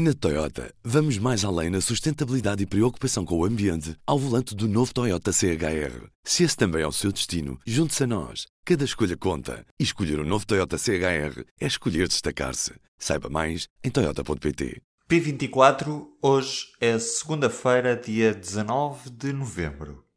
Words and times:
Na 0.00 0.14
Toyota, 0.14 0.72
vamos 0.84 1.18
mais 1.18 1.44
além 1.44 1.70
na 1.70 1.80
sustentabilidade 1.80 2.62
e 2.62 2.66
preocupação 2.66 3.24
com 3.24 3.36
o 3.36 3.44
ambiente 3.44 3.96
ao 4.06 4.16
volante 4.16 4.54
do 4.54 4.68
novo 4.68 4.94
Toyota 4.94 5.32
CHR. 5.32 6.06
Se 6.22 6.44
esse 6.44 6.56
também 6.56 6.82
é 6.82 6.86
o 6.86 6.92
seu 6.92 7.10
destino, 7.10 7.58
junte-se 7.66 8.04
a 8.04 8.06
nós. 8.06 8.46
Cada 8.64 8.84
escolha 8.84 9.16
conta. 9.16 9.66
E 9.76 9.82
escolher 9.82 10.20
o 10.20 10.22
um 10.22 10.24
novo 10.24 10.46
Toyota 10.46 10.78
CHR 10.78 11.42
é 11.60 11.66
escolher 11.66 12.06
destacar-se. 12.06 12.74
Saiba 12.96 13.28
mais 13.28 13.66
em 13.82 13.90
Toyota.pt. 13.90 14.80
P24, 15.10 16.06
hoje 16.22 16.66
é 16.80 16.96
segunda-feira, 17.00 17.96
dia 17.96 18.32
19 18.32 19.10
de 19.10 19.32
novembro. 19.32 20.07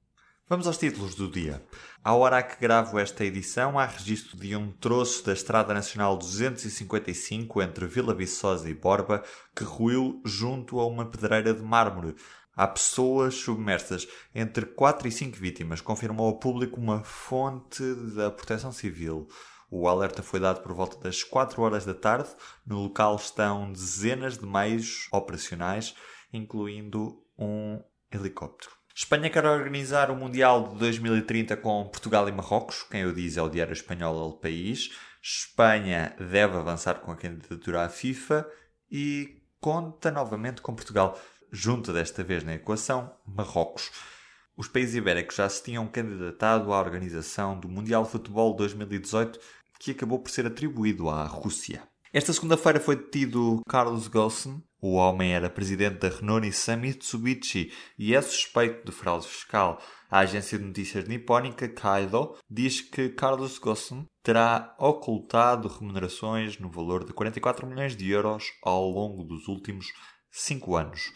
Vamos 0.52 0.68
aos 0.68 0.77
títulos 0.77 1.15
do 1.15 1.31
dia. 1.31 1.63
À 2.04 2.13
hora 2.13 2.43
que 2.43 2.59
gravo 2.59 2.99
esta 2.99 3.23
edição, 3.23 3.79
há 3.79 3.86
registro 3.86 4.36
de 4.36 4.54
um 4.54 4.70
troço 4.70 5.25
da 5.25 5.31
Estrada 5.31 5.73
Nacional 5.73 6.17
255 6.17 7.61
entre 7.61 7.88
Vila 7.88 8.13
Viçosa 8.13 8.70
e 8.70 8.73
Borba 8.73 9.23
que 9.55 9.63
ruiu 9.63 10.21
junto 10.25 10.81
a 10.81 10.85
uma 10.85 11.05
pedreira 11.05 11.53
de 11.53 11.63
mármore. 11.63 12.17
Há 12.53 12.67
pessoas 12.67 13.35
submersas, 13.35 14.05
entre 14.35 14.66
4 14.66 15.08
e 15.08 15.11
5 15.13 15.38
vítimas, 15.38 15.80
confirmou 15.80 16.27
ao 16.27 16.38
público 16.38 16.81
uma 16.81 17.02
fonte 17.02 17.81
da 18.13 18.30
Proteção 18.30 18.73
Civil. 18.73 19.30
O 19.70 19.88
alerta 19.88 20.22
foi 20.22 20.41
dado 20.41 20.61
por 20.61 20.73
volta 20.73 20.97
das 20.97 21.23
4 21.23 21.61
horas 21.61 21.86
da 21.86 21.94
tarde. 21.94 22.27
No 22.67 22.83
local 22.83 23.16
estão 23.16 23.72
dezenas 23.72 24.38
de 24.38 24.45
meios 24.45 25.08
operacionais, 25.13 25.95
incluindo 26.33 27.23
um 27.39 27.81
helicóptero. 28.11 28.80
Espanha 28.95 29.30
quer 29.30 29.45
organizar 29.45 30.12
o 30.12 30.16
Mundial 30.16 30.68
de 30.70 30.76
2030 30.76 31.55
com 31.58 31.86
Portugal 31.86 32.27
e 32.27 32.31
Marrocos. 32.31 32.84
Quem 32.84 33.05
o 33.05 33.14
diz 33.14 33.38
é 33.38 33.41
o 33.41 33.50
Diário 33.50 33.73
Espanhol 33.73 34.27
El 34.27 34.34
País. 34.34 34.91
Espanha 35.23 36.16
deve 36.17 36.58
avançar 36.58 36.95
com 36.95 37.12
a 37.12 37.16
candidatura 37.16 37.86
à 37.86 37.90
FIFA 37.90 38.45
e 38.91 39.41
conta 39.59 40.12
novamente 40.12 40.62
com 40.62 40.76
Portugal. 40.76 41.20
Junta 41.52 41.94
desta 41.94 42.23
vez 42.23 42.44
na 42.44 42.55
equação 42.55 43.16
Marrocos. 43.26 43.92
Os 44.58 44.67
países 44.67 44.95
ibéricos 44.95 45.38
já 45.38 45.48
se 45.48 45.64
tinham 45.64 45.88
candidatado 45.88 46.73
à 46.73 46.80
organização 46.80 47.58
do 47.58 47.70
Mundial 47.70 48.03
de 48.03 48.09
Futebol 48.09 48.55
2018, 48.55 49.39
que 49.80 49.92
acabou 49.92 50.20
por 50.20 50.30
ser 50.30 50.45
atribuído 50.45 51.09
à 51.09 51.26
Rússia. 51.26 51.81
Esta 52.14 52.33
segunda-feira 52.33 52.80
foi 52.80 52.98
detido 52.98 53.61
Carlos 53.67 54.08
Ghosn. 54.08 54.61
O 54.83 54.93
homem 54.93 55.31
era 55.31 55.47
presidente 55.47 55.99
da 55.99 56.09
Renault 56.09 56.43
Nissan 56.43 56.77
Mitsubishi 56.77 57.71
e 57.99 58.15
é 58.15 58.21
suspeito 58.21 58.83
de 58.83 58.91
fraude 58.91 59.27
fiscal. 59.27 59.79
A 60.09 60.19
agência 60.19 60.57
de 60.57 60.65
notícias 60.65 61.07
nipónica 61.07 61.69
Kaido 61.69 62.35
diz 62.49 62.81
que 62.81 63.09
Carlos 63.09 63.59
Ghosn 63.59 64.05
terá 64.23 64.75
ocultado 64.79 65.67
remunerações 65.67 66.57
no 66.57 66.71
valor 66.71 67.05
de 67.05 67.13
44 67.13 67.67
milhões 67.67 67.95
de 67.95 68.09
euros 68.09 68.45
ao 68.63 68.89
longo 68.89 69.23
dos 69.23 69.47
últimos 69.47 69.93
cinco 70.31 70.75
anos. 70.75 71.13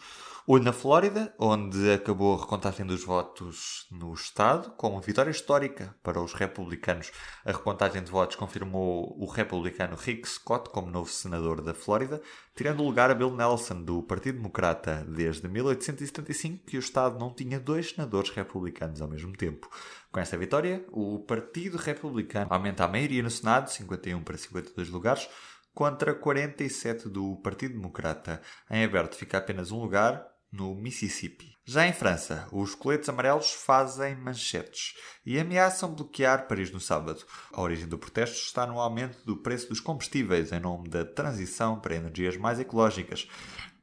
Olho 0.48 0.62
na 0.62 0.72
Flórida, 0.72 1.34
onde 1.40 1.90
acabou 1.90 2.36
a 2.36 2.40
recontagem 2.40 2.86
dos 2.86 3.02
votos 3.02 3.84
no 3.90 4.14
Estado, 4.14 4.70
com 4.76 4.90
uma 4.90 5.00
vitória 5.00 5.32
histórica 5.32 5.92
para 6.04 6.22
os 6.22 6.34
republicanos. 6.34 7.10
A 7.44 7.50
recontagem 7.50 8.00
de 8.00 8.12
votos 8.12 8.36
confirmou 8.36 9.20
o 9.20 9.26
republicano 9.26 9.96
Rick 9.96 10.28
Scott 10.28 10.70
como 10.70 10.88
novo 10.88 11.10
senador 11.10 11.60
da 11.60 11.74
Flórida, 11.74 12.22
tirando 12.54 12.84
lugar 12.84 13.10
a 13.10 13.14
Bill 13.16 13.34
Nelson, 13.34 13.82
do 13.82 14.04
Partido 14.04 14.36
Democrata, 14.36 15.04
desde 15.08 15.48
1875 15.48 16.64
que 16.64 16.76
o 16.76 16.78
Estado 16.78 17.18
não 17.18 17.34
tinha 17.34 17.58
dois 17.58 17.90
senadores 17.90 18.30
republicanos 18.30 19.02
ao 19.02 19.08
mesmo 19.08 19.36
tempo. 19.36 19.68
Com 20.12 20.20
esta 20.20 20.38
vitória, 20.38 20.86
o 20.92 21.18
Partido 21.18 21.76
Republicano 21.76 22.46
aumenta 22.50 22.84
a 22.84 22.88
maioria 22.88 23.20
no 23.20 23.30
Senado, 23.32 23.68
51 23.68 24.22
para 24.22 24.38
52 24.38 24.90
lugares, 24.90 25.28
contra 25.74 26.14
47 26.14 27.08
do 27.08 27.34
Partido 27.42 27.74
Democrata. 27.74 28.40
Em 28.70 28.84
aberto 28.84 29.16
fica 29.16 29.38
apenas 29.38 29.72
um 29.72 29.80
lugar, 29.80 30.35
no 30.56 30.74
Mississippi. 30.74 31.54
Já 31.64 31.86
em 31.86 31.92
França, 31.92 32.46
os 32.52 32.74
coletes 32.74 33.08
amarelos 33.08 33.50
fazem 33.52 34.14
manchetes 34.14 34.94
e 35.24 35.38
ameaçam 35.38 35.92
bloquear 35.92 36.46
Paris 36.46 36.70
no 36.70 36.80
sábado. 36.80 37.24
A 37.52 37.60
origem 37.60 37.88
do 37.88 37.98
protesto 37.98 38.36
está 38.36 38.66
no 38.66 38.80
aumento 38.80 39.18
do 39.26 39.36
preço 39.36 39.68
dos 39.68 39.80
combustíveis 39.80 40.52
em 40.52 40.60
nome 40.60 40.88
da 40.88 41.04
transição 41.04 41.80
para 41.80 41.96
energias 41.96 42.36
mais 42.36 42.60
ecológicas. 42.60 43.28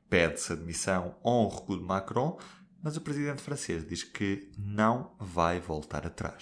Pede-se 0.10 0.54
admissão 0.54 1.16
ao 1.24 1.50
recuo 1.50 1.78
de 1.78 1.84
Macron, 1.84 2.40
mas 2.82 2.98
o 2.98 3.02
presidente 3.02 3.42
francês 3.42 3.86
diz 3.86 4.04
que 4.04 4.50
não 4.58 5.16
vai 5.20 5.60
voltar 5.60 6.08
atrás. 6.08 6.42